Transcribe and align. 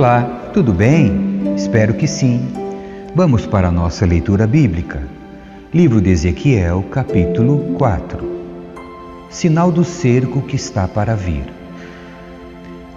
Olá, 0.00 0.48
tudo 0.54 0.72
bem? 0.72 1.54
Espero 1.54 1.92
que 1.92 2.08
sim. 2.08 2.48
Vamos 3.14 3.44
para 3.44 3.68
a 3.68 3.70
nossa 3.70 4.06
leitura 4.06 4.46
bíblica. 4.46 5.06
Livro 5.74 6.00
de 6.00 6.08
Ezequiel, 6.08 6.82
capítulo 6.90 7.74
4. 7.76 8.26
Sinal 9.28 9.70
do 9.70 9.84
cerco 9.84 10.40
que 10.40 10.56
está 10.56 10.88
para 10.88 11.14
vir. 11.14 11.44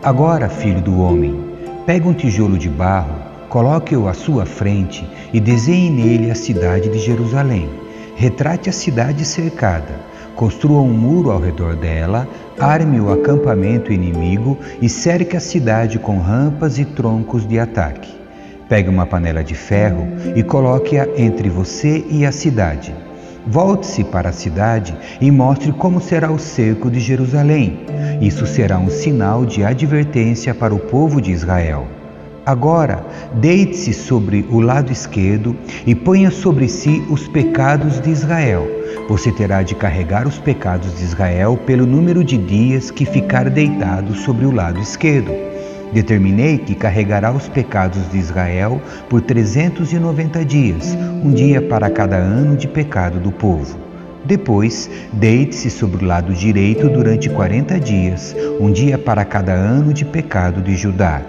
Agora, 0.02 0.48
filho 0.48 0.80
do 0.80 1.02
homem, 1.02 1.38
pega 1.86 2.08
um 2.08 2.14
tijolo 2.14 2.58
de 2.58 2.70
barro, 2.70 3.20
coloque-o 3.50 4.08
à 4.08 4.14
sua 4.14 4.46
frente 4.46 5.06
e 5.34 5.42
desenhe 5.42 5.90
nele 5.90 6.32
a 6.32 6.36
cidade 6.36 6.88
de 6.88 7.00
Jerusalém. 7.00 7.70
Retrate 8.16 8.70
a 8.70 8.74
cidade 8.74 9.26
cercada 9.26 10.13
Construa 10.36 10.82
um 10.82 10.92
muro 10.92 11.30
ao 11.30 11.40
redor 11.40 11.76
dela, 11.76 12.28
arme 12.60 13.00
o 13.00 13.12
acampamento 13.12 13.94
inimigo 13.94 14.58
e 14.82 14.90
cerque 14.90 15.38
a 15.38 15.40
cidade 15.40 16.00
com 16.00 16.18
rampas 16.18 16.80
e 16.80 16.86
troncos 16.86 17.48
de 17.48 17.60
ataque. 17.60 18.12
Pegue 18.68 18.90
uma 18.90 19.06
panela 19.06 19.44
de 19.44 19.54
ferro 19.54 20.08
e 20.36 20.42
coloque-a 20.42 21.08
entre 21.16 21.50
você 21.50 22.04
e 22.10 22.26
a 22.26 22.32
cidade. 22.32 22.96
Volte-se 23.46 24.04
para 24.06 24.30
a 24.30 24.34
cidade 24.34 24.96
e 25.22 25.30
mostre 25.30 25.72
como 25.72 26.02
será 26.02 26.32
o 26.32 26.40
cerco 26.40 26.90
de 26.90 27.00
Jerusalém. 27.00 27.82
Isso 28.20 28.48
será 28.48 28.80
um 28.80 28.90
sinal 28.90 29.46
de 29.46 29.64
advertência 29.64 30.56
para 30.56 30.74
o 30.74 30.80
povo 30.80 31.22
de 31.22 31.32
Israel. 31.32 31.86
Agora, 32.44 33.06
deite-se 33.36 33.94
sobre 33.94 34.46
o 34.50 34.60
lado 34.60 34.92
esquerdo 34.92 35.56
e 35.86 35.94
ponha 35.94 36.32
sobre 36.32 36.68
si 36.68 37.06
os 37.10 37.28
pecados 37.28 38.02
de 38.02 38.10
Israel 38.10 38.83
você 39.08 39.32
terá 39.32 39.64
de 39.64 39.76
carregar 39.76 40.28
os 40.28 40.40
pecados 40.40 40.98
de 40.98 41.04
Israel 41.04 41.58
pelo 41.66 41.86
número 41.86 42.24
de 42.24 42.38
dias 42.38 42.92
que 42.92 43.06
ficar 43.06 43.50
deitado 43.50 44.14
sobre 44.16 44.46
o 44.46 44.52
lado 44.52 44.80
esquerdo. 44.80 45.32
Determinei 45.94 46.58
que 46.58 46.74
carregará 46.74 47.32
os 47.32 47.48
pecados 47.48 48.10
de 48.10 48.18
Israel 48.18 48.82
por 49.10 49.22
390 49.22 50.44
dias, 50.44 50.98
um 51.24 51.32
dia 51.32 51.62
para 51.62 51.90
cada 51.90 52.18
ano 52.18 52.58
de 52.58 52.68
pecado 52.68 53.20
do 53.20 53.32
povo. 53.32 53.78
Depois, 54.26 54.90
deite-se 55.12 55.70
sobre 55.70 56.04
o 56.04 56.08
lado 56.08 56.34
direito 56.34 56.90
durante 56.90 57.30
40 57.30 57.80
dias, 57.80 58.36
um 58.60 58.72
dia 58.72 58.98
para 58.98 59.26
cada 59.26 59.52
ano 59.52 59.94
de 59.94 60.06
pecado 60.06 60.62
de 60.62 60.76
Judá. 60.76 61.22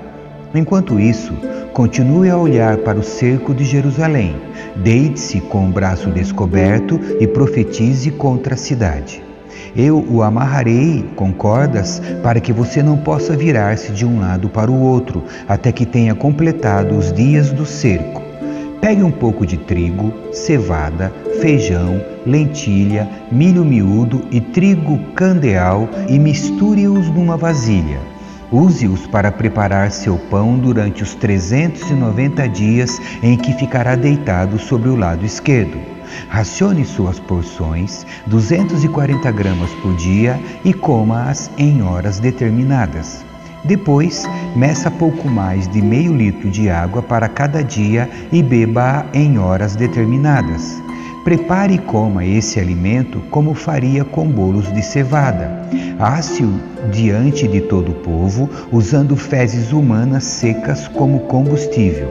Enquanto 0.54 1.00
isso, 1.00 1.32
continue 1.72 2.30
a 2.30 2.36
olhar 2.36 2.78
para 2.78 2.98
o 2.98 3.02
cerco 3.02 3.54
de 3.54 3.64
Jerusalém 3.64 4.36
Deite-se 4.76 5.40
com 5.40 5.68
o 5.68 5.70
braço 5.70 6.10
descoberto 6.10 7.00
e 7.20 7.26
profetize 7.26 8.10
contra 8.10 8.54
a 8.54 8.56
cidade. 8.56 9.22
Eu 9.76 10.04
o 10.08 10.22
amarrarei 10.22 11.04
com 11.14 11.32
cordas 11.32 12.02
para 12.22 12.40
que 12.40 12.52
você 12.52 12.82
não 12.82 12.96
possa 12.96 13.36
virar-se 13.36 13.92
de 13.92 14.04
um 14.04 14.20
lado 14.20 14.48
para 14.48 14.70
o 14.70 14.80
outro, 14.80 15.22
até 15.48 15.70
que 15.70 15.86
tenha 15.86 16.14
completado 16.14 16.96
os 16.96 17.12
dias 17.12 17.50
do 17.50 17.64
cerco. 17.64 18.22
Pegue 18.80 19.02
um 19.02 19.10
pouco 19.10 19.46
de 19.46 19.56
trigo, 19.56 20.12
cevada, 20.32 21.12
feijão, 21.40 22.00
lentilha, 22.26 23.08
milho 23.30 23.64
miúdo 23.64 24.22
e 24.30 24.40
trigo 24.40 24.98
candeal 25.14 25.88
e 26.08 26.18
misture-os 26.18 27.08
numa 27.08 27.36
vasilha. 27.36 27.98
Use-os 28.52 29.06
para 29.06 29.32
preparar 29.32 29.90
seu 29.90 30.16
pão 30.16 30.58
durante 30.58 31.02
os 31.02 31.14
390 31.14 32.48
dias 32.48 33.00
em 33.22 33.36
que 33.36 33.52
ficará 33.54 33.96
deitado 33.96 34.58
sobre 34.58 34.88
o 34.88 34.96
lado 34.96 35.24
esquerdo. 35.24 35.78
Racione 36.28 36.84
suas 36.84 37.18
porções, 37.18 38.06
240 38.26 39.30
gramas 39.32 39.70
por 39.82 39.94
dia, 39.96 40.38
e 40.64 40.72
coma-as 40.72 41.50
em 41.56 41.82
horas 41.82 42.18
determinadas. 42.18 43.24
Depois, 43.64 44.24
meça 44.54 44.90
pouco 44.90 45.26
mais 45.28 45.66
de 45.66 45.80
meio 45.80 46.14
litro 46.14 46.50
de 46.50 46.68
água 46.68 47.02
para 47.02 47.28
cada 47.28 47.64
dia 47.64 48.10
e 48.30 48.42
beba-a 48.42 49.06
em 49.14 49.38
horas 49.38 49.74
determinadas. 49.74 50.83
Prepare 51.24 51.72
e 51.72 51.78
coma 51.78 52.22
esse 52.22 52.60
alimento 52.60 53.18
como 53.30 53.54
faria 53.54 54.04
com 54.04 54.28
bolos 54.28 54.70
de 54.74 54.82
cevada. 54.82 55.50
Asse-o 55.98 56.52
diante 56.92 57.48
de 57.48 57.62
todo 57.62 57.92
o 57.92 57.94
povo, 57.94 58.50
usando 58.70 59.16
fezes 59.16 59.72
humanas 59.72 60.22
secas 60.24 60.86
como 60.86 61.20
combustível. 61.20 62.10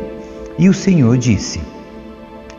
E 0.58 0.68
o 0.68 0.74
Senhor 0.74 1.16
disse: 1.16 1.62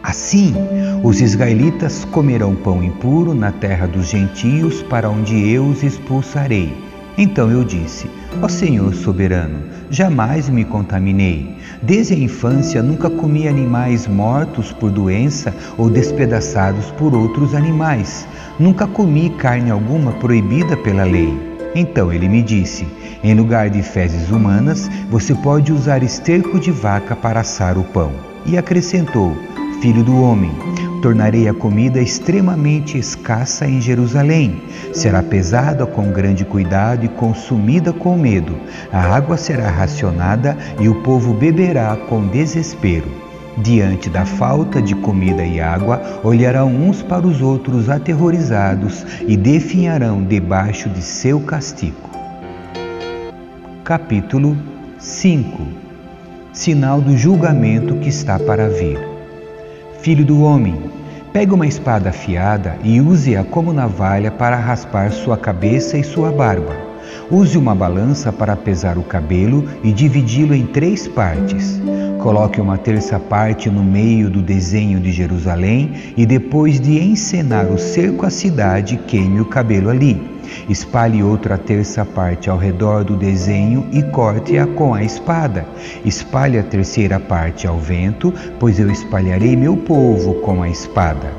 Assim, 0.01 0.55
os 1.03 1.21
israelitas 1.21 2.05
comerão 2.05 2.55
pão 2.55 2.85
impuro 2.85 3.35
na 3.35 3.51
terra 3.51 3.89
dos 3.89 4.11
gentios, 4.11 4.81
para 4.81 5.11
onde 5.11 5.51
eu 5.51 5.67
os 5.67 5.83
expulsarei. 5.83 6.73
Então 7.19 7.51
eu 7.51 7.65
disse: 7.65 8.09
Ó 8.43 8.49
Senhor 8.49 8.95
soberano, 8.95 9.59
jamais 9.91 10.49
me 10.49 10.65
contaminei. 10.65 11.57
Desde 11.83 12.15
a 12.15 12.19
infância 12.19 12.83
nunca 12.83 13.09
comi 13.09 13.49
animais 13.49 14.07
mortos 14.07 14.73
por 14.73 14.91
doença 14.91 15.55
ou 15.79 15.89
despedaçados 15.89 16.91
por 16.93 17.15
outros 17.15 17.55
animais. 17.55 18.27
Nunca 18.59 18.87
comi 18.87 19.31
carne 19.31 19.71
alguma 19.71 20.13
proibida 20.13 20.77
pela 20.77 21.05
lei. 21.05 21.33
Então 21.75 22.13
ele 22.13 22.29
me 22.29 22.43
disse: 22.43 22.87
Em 23.23 23.35
lugar 23.35 23.71
de 23.71 23.83
fezes 23.83 24.31
humanas, 24.31 24.91
você 25.11 25.35
pode 25.35 25.73
usar 25.73 26.03
esterco 26.03 26.59
de 26.61 26.71
vaca 26.71 27.17
para 27.17 27.41
assar 27.41 27.79
o 27.79 27.85
pão. 27.85 28.13
E 28.47 28.59
acrescentou: 28.59 29.35
Filho 29.81 30.05
do 30.05 30.21
homem, 30.21 30.53
tornarei 31.05 31.47
a 31.47 31.53
comida 31.53 32.01
extremamente 32.01 32.97
escassa 32.97 33.67
em 33.67 33.79
Jerusalém. 33.79 34.63
Será 34.95 35.23
pesada 35.23 35.85
com 35.85 36.11
grande 36.11 36.47
cuidado 36.47 37.05
e 37.05 37.09
consumida 37.09 37.93
com 37.93 38.17
medo. 38.17 38.57
A 38.91 39.15
água 39.15 39.37
será 39.37 39.69
racionada 39.69 40.57
e 40.81 40.89
o 40.89 41.03
povo 41.03 41.35
beberá 41.35 41.95
com 42.09 42.27
desespero. 42.29 43.07
Diante 43.59 44.09
da 44.09 44.25
falta 44.25 44.81
de 44.81 44.95
comida 44.95 45.45
e 45.45 45.61
água, 45.61 46.01
olharão 46.25 46.75
uns 46.75 47.03
para 47.03 47.27
os 47.27 47.43
outros 47.43 47.91
aterrorizados 47.91 49.05
e 49.29 49.37
definharão 49.37 50.25
debaixo 50.25 50.89
de 50.89 51.03
seu 51.03 51.39
castigo. 51.39 52.09
Capítulo 53.85 54.57
5 54.99 55.67
Sinal 56.51 57.03
do 57.03 57.15
julgamento 57.15 57.97
que 57.97 58.09
está 58.09 58.39
para 58.39 58.71
vir. 58.71 59.14
Filho 60.05 60.23
do 60.23 60.43
homem, 60.43 60.79
pegue 61.33 61.55
uma 61.55 61.67
espada 61.67 62.11
afiada 62.11 62.77
e 62.85 63.01
use-a 63.01 63.43
como 63.43 63.73
navalha 63.73 64.31
para 64.31 64.55
raspar 64.55 65.11
sua 65.11 65.35
cabeça 65.35 65.97
e 65.97 66.05
sua 66.05 66.31
barba. 66.31 66.77
Use 67.31 67.57
uma 67.57 67.75
balança 67.75 68.31
para 68.31 68.55
pesar 68.55 68.99
o 68.99 69.03
cabelo 69.03 69.67
e 69.83 69.95
dividi-lo 69.95 70.55
em 70.55 70.67
três 70.67 71.09
partes. 71.09 71.81
Coloque 72.25 72.59
uma 72.59 72.79
terça 72.79 73.21
parte 73.21 73.69
no 73.69 73.85
meio 73.85 74.31
do 74.31 74.41
desenho 74.41 74.99
de 74.99 75.13
Jerusalém 75.13 75.93
e 76.17 76.25
depois 76.25 76.81
de 76.81 76.99
encenar 76.99 77.67
o 77.67 77.79
cerco 77.79 78.25
à 78.25 78.31
cidade, 78.31 78.97
queime 79.07 79.43
o 79.43 79.45
cabelo 79.45 79.91
ali. 79.91 80.19
Espalhe 80.67 81.23
outra 81.23 81.59
terça 81.59 82.03
parte 82.03 82.49
ao 82.49 82.57
redor 82.57 83.05
do 83.05 83.15
desenho 83.15 83.87
e 83.93 84.03
corte-a 84.05 84.67
com 84.67 84.95
a 84.95 85.05
espada. 85.05 85.67
Espalhe 86.03 86.59
a 86.59 86.63
terceira 86.63 87.21
parte 87.21 87.67
ao 87.67 87.77
vento, 87.77 88.33
pois 88.59 88.81
eu 88.81 88.91
espalharei 88.91 89.55
meu 89.55 89.77
povo 89.77 90.33
com 90.37 90.63
a 90.63 90.71
espada. 90.71 91.31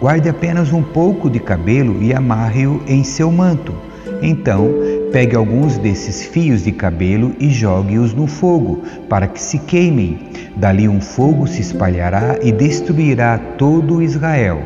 Guarde 0.00 0.28
apenas 0.28 0.72
um 0.72 0.82
pouco 0.82 1.30
de 1.30 1.38
cabelo 1.38 2.02
e 2.02 2.12
amarre-o 2.12 2.82
em 2.88 3.04
seu 3.04 3.30
manto. 3.30 3.72
Então, 4.20 4.68
pegue 5.14 5.36
alguns 5.36 5.78
desses 5.78 6.26
fios 6.26 6.64
de 6.64 6.72
cabelo 6.72 7.36
e 7.38 7.48
jogue-os 7.48 8.12
no 8.12 8.26
fogo, 8.26 8.82
para 9.08 9.28
que 9.28 9.40
se 9.40 9.60
queimem. 9.60 10.18
Dali 10.56 10.88
um 10.88 11.00
fogo 11.00 11.46
se 11.46 11.60
espalhará 11.60 12.36
e 12.42 12.50
destruirá 12.50 13.38
todo 13.38 14.02
Israel. 14.02 14.60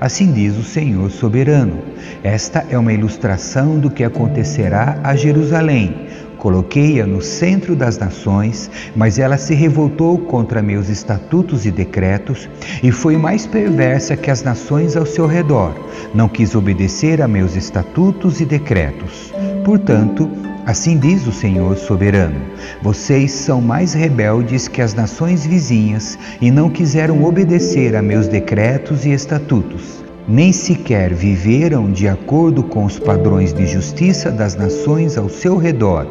Assim 0.00 0.32
diz 0.32 0.56
o 0.56 0.62
Senhor 0.62 1.10
soberano. 1.10 1.78
Esta 2.24 2.64
é 2.70 2.78
uma 2.78 2.90
ilustração 2.90 3.78
do 3.78 3.90
que 3.90 4.02
acontecerá 4.02 4.98
a 5.04 5.14
Jerusalém. 5.14 6.06
Coloquei-a 6.38 7.06
no 7.06 7.20
centro 7.20 7.76
das 7.76 7.98
nações, 7.98 8.70
mas 8.96 9.18
ela 9.18 9.36
se 9.36 9.54
revoltou 9.54 10.16
contra 10.16 10.62
meus 10.62 10.88
estatutos 10.88 11.66
e 11.66 11.70
decretos 11.70 12.48
e 12.82 12.90
foi 12.90 13.18
mais 13.18 13.46
perversa 13.46 14.16
que 14.16 14.30
as 14.30 14.42
nações 14.42 14.96
ao 14.96 15.04
seu 15.04 15.26
redor. 15.26 15.74
Não 16.14 16.30
quis 16.30 16.54
obedecer 16.54 17.20
a 17.20 17.28
meus 17.28 17.54
estatutos 17.56 18.40
e 18.40 18.46
decretos. 18.46 19.32
Portanto, 19.64 20.28
Assim 20.64 20.96
diz 20.96 21.26
o 21.26 21.32
Senhor 21.32 21.76
soberano: 21.76 22.40
Vocês 22.82 23.32
são 23.32 23.60
mais 23.60 23.92
rebeldes 23.94 24.68
que 24.68 24.80
as 24.80 24.94
nações 24.94 25.44
vizinhas 25.44 26.16
e 26.40 26.52
não 26.52 26.70
quiseram 26.70 27.24
obedecer 27.24 27.96
a 27.96 28.02
meus 28.02 28.28
decretos 28.28 29.04
e 29.04 29.10
estatutos. 29.10 30.04
Nem 30.28 30.52
sequer 30.52 31.12
viveram 31.12 31.90
de 31.90 32.06
acordo 32.06 32.62
com 32.62 32.84
os 32.84 32.96
padrões 32.96 33.52
de 33.52 33.66
justiça 33.66 34.30
das 34.30 34.54
nações 34.54 35.18
ao 35.18 35.28
seu 35.28 35.56
redor. 35.56 36.06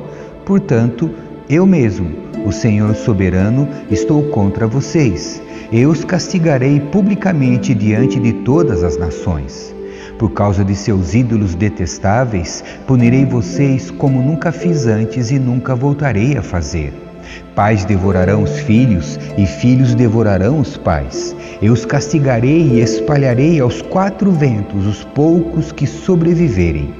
Portanto, 0.45 1.09
eu 1.50 1.65
mesmo, 1.65 2.12
o 2.45 2.51
Senhor 2.51 2.94
soberano, 2.94 3.69
estou 3.89 4.24
contra 4.24 4.68
vocês. 4.68 5.42
Eu 5.71 5.92
os 5.92 6.03
castigarei 6.03 6.81
publicamente 6.81 7.74
diante 7.74 8.19
de 8.19 8.33
todas 8.33 8.83
as 8.83 8.98
nações. 8.98 9.74
Por 10.21 10.33
causa 10.33 10.63
de 10.63 10.75
seus 10.75 11.15
ídolos 11.15 11.56
detestáveis, 11.56 12.63
punirei 12.85 13.25
vocês 13.25 13.89
como 13.89 14.21
nunca 14.21 14.51
fiz 14.51 14.85
antes 14.85 15.31
e 15.31 15.39
nunca 15.39 15.73
voltarei 15.73 16.38
a 16.38 16.44
fazer. 16.44 16.94
Pais 17.56 17.85
devorarão 17.85 18.44
os 18.44 18.59
filhos 18.59 19.19
e 19.35 19.47
filhos 19.47 19.95
devorarão 19.95 20.59
os 20.59 20.77
pais. 20.77 21.35
Eu 21.59 21.73
os 21.73 21.85
castigarei 21.85 22.62
e 22.62 22.81
espalharei 22.81 23.59
aos 23.59 23.81
quatro 23.81 24.31
ventos 24.31 24.85
os 24.85 25.03
poucos 25.03 25.71
que 25.71 25.88
sobreviverem. 25.88 26.94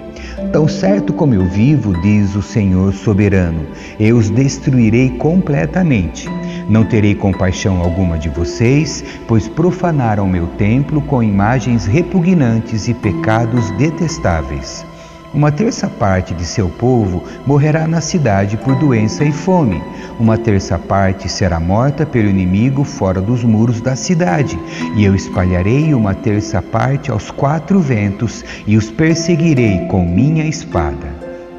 Tão 0.52 0.68
certo 0.68 1.14
como 1.14 1.36
eu 1.36 1.46
vivo, 1.46 1.94
diz 2.02 2.36
o 2.36 2.42
Senhor 2.42 2.92
soberano, 2.92 3.68
eu 4.00 4.18
os 4.18 4.32
destruirei 4.32 5.12
completamente. 5.12 6.28
Não 6.70 6.84
terei 6.84 7.16
compaixão 7.16 7.82
alguma 7.82 8.18
de 8.18 8.30
vocês, 8.30 9.04
pois 9.28 9.48
profanaram 9.48 10.28
meu 10.28 10.48
templo 10.48 11.02
com 11.02 11.22
imagens 11.22 11.86
repugnantes 11.86 12.88
e 12.88 12.94
pecados 12.94 13.70
detestáveis. 13.72 14.86
Uma 15.34 15.50
terça 15.50 15.88
parte 15.88 16.34
de 16.34 16.44
seu 16.44 16.68
povo 16.68 17.24
morrerá 17.46 17.88
na 17.88 18.02
cidade 18.02 18.58
por 18.58 18.76
doença 18.76 19.24
e 19.24 19.32
fome. 19.32 19.82
Uma 20.20 20.38
terça 20.38 20.78
parte 20.78 21.30
será 21.30 21.58
morta 21.58 22.06
pelo 22.06 22.28
inimigo 22.28 22.84
fora 22.84 23.22
dos 23.22 23.42
muros 23.42 23.80
da 23.80 23.96
cidade. 23.96 24.60
E 24.94 25.06
eu 25.06 25.16
espalharei 25.16 25.94
uma 25.94 26.14
terça 26.14 26.62
parte 26.62 27.10
aos 27.10 27.32
quatro 27.32 27.80
ventos 27.80 28.44
e 28.68 28.76
os 28.76 28.92
perseguirei 28.92 29.86
com 29.88 30.06
minha 30.06 30.46
espada. 30.46 31.08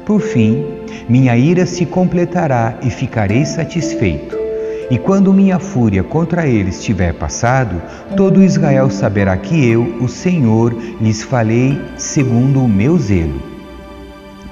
Por 0.05 0.21
fim, 0.21 0.63
minha 1.09 1.35
ira 1.35 1.65
se 1.65 1.83
completará 1.83 2.77
e 2.83 2.91
ficarei 2.91 3.43
satisfeito. 3.43 4.42
E 4.93 4.97
quando 4.99 5.33
minha 5.33 5.57
fúria 5.57 6.03
contra 6.03 6.45
eles 6.45 6.83
tiver 6.83 7.15
passado, 7.15 7.81
todo 8.15 8.43
Israel 8.43 8.91
saberá 8.91 9.35
que 9.35 9.67
eu, 9.67 9.97
o 9.99 10.07
Senhor, 10.07 10.71
lhes 11.01 11.23
falei 11.23 11.81
segundo 11.97 12.63
o 12.63 12.69
meu 12.69 12.95
zelo. 12.99 13.52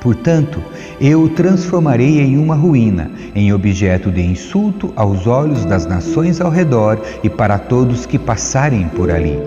Portanto, 0.02 0.60
eu 1.00 1.22
o 1.22 1.30
transformarei 1.30 2.20
em 2.22 2.36
uma 2.36 2.56
ruína, 2.56 3.12
em 3.36 3.54
objeto 3.54 4.12
de 4.12 4.20
insulto 4.20 4.92
aos 4.96 5.28
olhos 5.28 5.64
das 5.64 5.86
nações 5.86 6.42
ao 6.42 6.50
redor 6.50 7.00
e 7.24 7.30
para 7.30 7.60
todos 7.60 8.08
que 8.08 8.18
passarem 8.18 8.88
por 8.88 9.12
ali. 9.12 9.38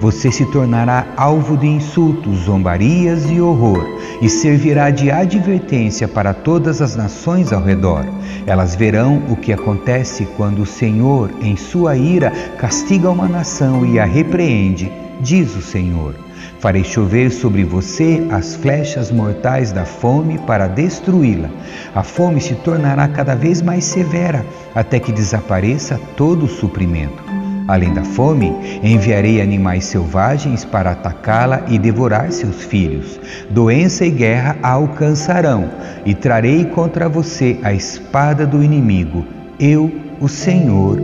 Você 0.00 0.32
se 0.32 0.44
tornará 0.46 1.06
alvo 1.16 1.56
de 1.56 1.68
insultos, 1.68 2.38
zombarias 2.40 3.30
e 3.30 3.40
horror, 3.40 3.86
e 4.20 4.28
servirá 4.28 4.90
de 4.90 5.12
advertência 5.12 6.08
para 6.08 6.34
todas 6.34 6.82
as 6.82 6.96
nações 6.96 7.52
ao 7.52 7.62
redor. 7.62 8.04
Elas 8.46 8.74
verão 8.74 9.22
o 9.28 9.36
que 9.36 9.52
acontece 9.52 10.26
quando 10.36 10.62
o 10.62 10.66
Senhor, 10.66 11.30
em 11.40 11.56
sua 11.56 11.96
ira, 11.96 12.32
castiga 12.58 13.08
uma 13.10 13.28
nação 13.28 13.86
e 13.86 14.00
a 14.00 14.04
repreende, 14.04 14.90
diz 15.20 15.54
o 15.56 15.62
Senhor. 15.62 16.14
Farei 16.58 16.84
chover 16.84 17.30
sobre 17.30 17.64
você 17.64 18.26
as 18.30 18.54
flechas 18.54 19.10
mortais 19.10 19.72
da 19.72 19.84
fome 19.84 20.38
para 20.38 20.68
destruí-la. 20.68 21.48
A 21.94 22.02
fome 22.02 22.40
se 22.40 22.54
tornará 22.56 23.08
cada 23.08 23.34
vez 23.34 23.62
mais 23.62 23.84
severa, 23.84 24.44
até 24.74 24.98
que 24.98 25.12
desapareça 25.12 25.98
todo 26.16 26.44
o 26.44 26.48
suprimento. 26.48 27.30
Além 27.66 27.94
da 27.94 28.02
fome, 28.02 28.52
enviarei 28.82 29.40
animais 29.40 29.84
selvagens 29.84 30.64
para 30.64 30.90
atacá-la 30.90 31.62
e 31.68 31.78
devorar 31.78 32.32
seus 32.32 32.64
filhos. 32.64 33.20
Doença 33.48 34.04
e 34.04 34.10
guerra 34.10 34.56
a 34.62 34.72
alcançarão, 34.72 35.70
e 36.04 36.12
trarei 36.12 36.64
contra 36.64 37.08
você 37.08 37.58
a 37.62 37.72
espada 37.72 38.44
do 38.44 38.62
inimigo. 38.62 39.24
Eu, 39.58 39.90
o 40.20 40.28
Senhor, 40.28 41.00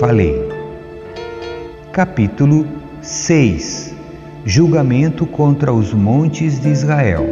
falei. 0.00 0.36
Capítulo 1.92 2.66
6 3.08 3.94
julgamento 4.44 5.24
contra 5.24 5.72
os 5.72 5.94
montes 5.94 6.60
de 6.60 6.68
Israel. 6.68 7.24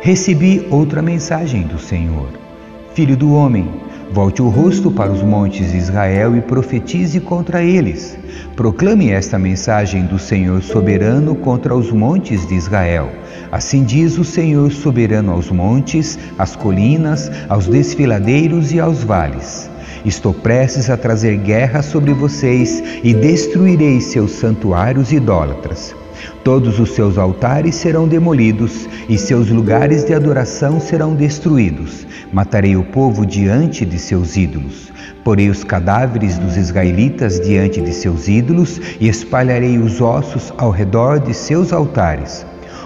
Recebi 0.00 0.66
outra 0.70 1.02
mensagem 1.02 1.64
do 1.64 1.78
Senhor: 1.78 2.28
Filho 2.94 3.14
do 3.14 3.34
homem, 3.34 3.68
volte 4.10 4.40
o 4.40 4.48
rosto 4.48 4.90
para 4.90 5.12
os 5.12 5.22
montes 5.22 5.72
de 5.72 5.76
Israel 5.76 6.34
e 6.34 6.40
profetize 6.40 7.20
contra 7.20 7.62
eles. 7.62 8.18
Proclame 8.56 9.10
esta 9.10 9.38
mensagem 9.38 10.06
do 10.06 10.18
Senhor 10.18 10.62
soberano 10.62 11.34
contra 11.34 11.76
os 11.76 11.92
montes 11.92 12.46
de 12.48 12.54
Israel. 12.54 13.10
Assim 13.52 13.84
diz 13.84 14.16
o 14.16 14.24
Senhor 14.24 14.72
soberano 14.72 15.32
aos 15.32 15.50
montes, 15.50 16.18
às 16.38 16.56
colinas, 16.56 17.30
aos 17.46 17.66
desfiladeiros 17.66 18.72
e 18.72 18.80
aos 18.80 19.04
vales. 19.04 19.70
Estou 20.04 20.34
prestes 20.34 20.90
a 20.90 20.96
trazer 20.96 21.36
guerra 21.36 21.82
sobre 21.82 22.12
vocês 22.12 22.82
e 23.04 23.14
destruirei 23.14 24.00
seus 24.00 24.32
santuários 24.32 25.12
idólatras. 25.12 25.94
Todos 26.44 26.80
os 26.80 26.90
seus 26.90 27.18
altares 27.18 27.76
serão 27.76 28.08
demolidos 28.08 28.88
e 29.08 29.16
seus 29.16 29.48
lugares 29.48 30.04
de 30.04 30.12
adoração 30.12 30.80
serão 30.80 31.14
destruídos. 31.14 32.06
Matarei 32.32 32.76
o 32.76 32.82
povo 32.82 33.24
diante 33.24 33.84
de 33.84 33.98
seus 33.98 34.36
ídolos. 34.36 34.92
Porei 35.22 35.48
os 35.48 35.62
cadáveres 35.62 36.38
dos 36.38 36.56
israelitas 36.56 37.40
diante 37.40 37.80
de 37.80 37.92
seus 37.92 38.26
ídolos 38.26 38.80
e 39.00 39.08
espalharei 39.08 39.78
os 39.78 40.00
ossos 40.00 40.52
ao 40.58 40.70
redor 40.70 41.20
de 41.20 41.32
seus 41.32 41.72
altares. 41.72 42.44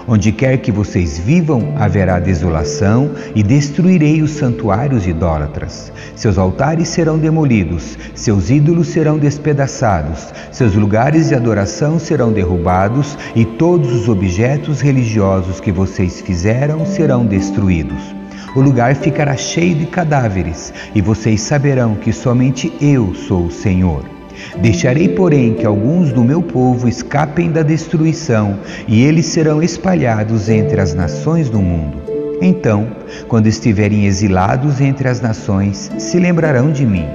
Onde 0.09 0.31
quer 0.31 0.59
que 0.59 0.71
vocês 0.71 1.19
vivam, 1.19 1.73
haverá 1.75 2.17
desolação 2.17 3.11
e 3.35 3.43
destruirei 3.43 4.21
os 4.21 4.31
santuários 4.31 5.05
idólatras. 5.05 5.91
Seus 6.15 6.37
altares 6.37 6.87
serão 6.87 7.17
demolidos, 7.17 7.97
seus 8.15 8.49
ídolos 8.49 8.87
serão 8.87 9.17
despedaçados, 9.19 10.33
seus 10.49 10.75
lugares 10.75 11.27
de 11.27 11.35
adoração 11.35 11.99
serão 11.99 12.31
derrubados 12.31 13.17
e 13.35 13.43
todos 13.43 13.93
os 13.93 14.07
objetos 14.07 14.79
religiosos 14.79 15.59
que 15.59 15.73
vocês 15.73 16.21
fizeram 16.21 16.85
serão 16.85 17.25
destruídos. 17.25 18.15
O 18.55 18.61
lugar 18.61 18.95
ficará 18.95 19.35
cheio 19.35 19.75
de 19.75 19.87
cadáveres 19.87 20.73
e 20.95 21.01
vocês 21.01 21.41
saberão 21.41 21.95
que 21.95 22.13
somente 22.13 22.71
eu 22.79 23.13
sou 23.13 23.47
o 23.47 23.51
Senhor. 23.51 24.16
Deixarei, 24.61 25.09
porém, 25.09 25.53
que 25.53 25.65
alguns 25.65 26.11
do 26.11 26.23
meu 26.23 26.41
povo 26.41 26.87
escapem 26.87 27.51
da 27.51 27.63
destruição, 27.63 28.59
e 28.87 29.03
eles 29.03 29.25
serão 29.27 29.61
espalhados 29.61 30.49
entre 30.49 30.79
as 30.79 30.93
nações 30.93 31.49
do 31.49 31.59
mundo. 31.59 31.97
Então, 32.41 32.87
quando 33.27 33.47
estiverem 33.47 34.05
exilados 34.05 34.79
entre 34.79 35.07
as 35.07 35.19
nações, 35.21 35.91
se 35.97 36.19
lembrarão 36.19 36.71
de 36.71 36.85
mim. 36.85 37.05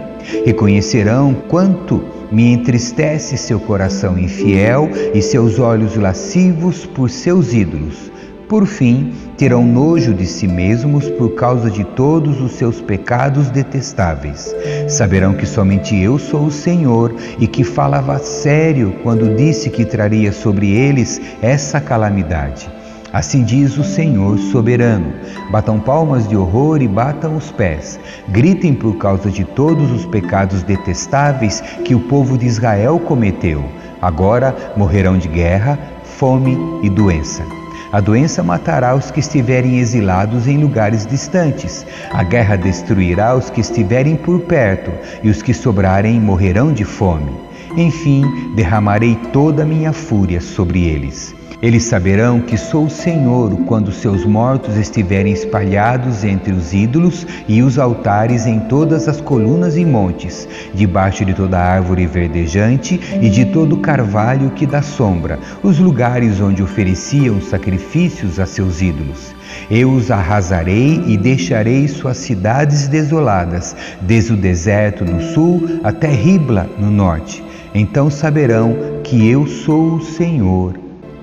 Reconhecerão 0.45 1.35
quanto 1.49 2.03
me 2.31 2.53
entristece 2.53 3.37
seu 3.37 3.61
coração 3.61 4.19
infiel 4.19 4.89
e 5.15 5.21
seus 5.21 5.59
olhos 5.59 5.97
lascivos 5.97 6.87
por 6.87 7.11
seus 7.11 7.53
ídolos. 7.53 8.11
Por 8.53 8.67
fim, 8.67 9.15
terão 9.39 9.65
nojo 9.65 10.13
de 10.13 10.27
si 10.27 10.47
mesmos 10.47 11.09
por 11.09 11.31
causa 11.31 11.71
de 11.71 11.85
todos 11.85 12.39
os 12.39 12.53
seus 12.53 12.83
pecados 12.83 13.49
detestáveis. 13.49 14.55
Saberão 14.91 15.33
que 15.33 15.47
somente 15.47 15.97
eu 15.97 16.19
sou 16.19 16.45
o 16.45 16.51
Senhor 16.51 17.15
e 17.39 17.47
que 17.47 17.65
falava 17.65 18.19
sério 18.19 18.95
quando 19.03 19.35
disse 19.37 19.71
que 19.71 19.87
traria 19.87 20.33
sobre 20.33 20.71
eles 20.71 21.19
essa 21.41 21.81
calamidade. 21.81 22.71
Assim 23.11 23.43
diz 23.43 23.79
o 23.79 23.85
Senhor 23.85 24.39
soberano: 24.39 25.15
batam 25.51 25.81
palmas 25.81 26.29
de 26.29 26.37
horror 26.37 26.83
e 26.83 26.87
batam 26.87 27.35
os 27.39 27.51
pés, 27.51 27.99
gritem 28.29 28.75
por 28.75 28.99
causa 28.99 29.31
de 29.31 29.45
todos 29.45 29.91
os 29.91 30.05
pecados 30.05 30.63
detestáveis 30.63 31.63
que 31.87 31.95
o 31.95 32.01
povo 32.01 32.37
de 32.37 32.45
Israel 32.45 32.99
cometeu. 32.99 33.65
Agora 34.03 34.55
morrerão 34.77 35.17
de 35.17 35.29
guerra, 35.29 35.79
fome 36.05 36.59
e 36.83 36.91
doença. 36.91 37.62
A 37.91 38.01
doença 38.01 38.43
matará 38.43 38.95
os 38.95 39.11
que 39.11 39.21
estiverem 39.21 39.79
exilados 39.79 40.47
em 40.47 40.59
lugares 40.59 41.07
distantes. 41.07 41.87
A 42.11 42.23
guerra 42.23 42.57
destruirá 42.57 43.35
os 43.35 43.51
que 43.51 43.61
estiverem 43.61 44.17
por 44.17 44.41
perto, 44.41 44.91
e 45.23 45.29
os 45.29 45.43
que 45.43 45.53
sobrarem 45.53 46.21
morrerão 46.21 46.73
de 46.73 46.85
fome. 46.85 47.33
Enfim, 47.77 48.25
derramarei 48.55 49.17
toda 49.33 49.63
a 49.63 49.67
minha 49.67 49.93
fúria 49.93 50.41
sobre 50.41 50.85
eles. 50.85 51.35
Eles 51.63 51.85
saberão 51.85 52.41
que 52.41 52.57
sou 52.57 52.87
o 52.87 52.91
Senhor 52.91 53.57
quando 53.67 53.93
seus 53.93 54.25
mortos 54.25 54.77
estiverem 54.77 55.33
espalhados 55.33 56.25
entre 56.25 56.53
os 56.53 56.75
ídolos 56.75 57.25
e 57.47 57.63
os 57.63 57.79
altares 57.79 58.47
em 58.47 58.59
todas 58.59 59.07
as 59.07 59.21
colunas 59.21 59.77
e 59.77 59.85
montes, 59.85 60.49
debaixo 60.75 61.25
de 61.25 61.33
toda 61.33 61.61
árvore 61.61 62.05
verdejante 62.05 63.01
e 63.23 63.31
de 63.31 63.45
todo 63.45 63.77
carvalho 63.77 64.51
que 64.51 64.67
dá 64.67 64.83
sombra, 64.83 65.39
os 65.63 65.79
lugares 65.79 66.41
onde 66.41 66.65
ofereciam 66.65 67.41
sacrifícios 67.41 68.41
a 68.41 68.47
seus 68.47 68.83
ídolos. 68.83 69.33
Eu 69.71 69.93
os 69.93 70.11
arrasarei 70.11 71.01
e 71.07 71.17
deixarei 71.17 71.87
suas 71.87 72.17
cidades 72.17 72.89
desoladas, 72.89 73.77
desde 74.01 74.33
o 74.33 74.37
deserto 74.37 75.05
no 75.05 75.23
sul 75.33 75.79
até 75.85 76.09
Ribla 76.09 76.69
no 76.77 76.91
norte. 76.91 77.41
Então 77.73 78.11
saberão 78.11 78.77
que 79.05 79.29
eu 79.29 79.47
sou 79.47 79.95
o 79.95 80.03
Senhor 80.03 80.83